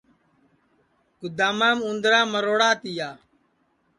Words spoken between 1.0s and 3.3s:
گُدامام اُندرا مروڑا تیا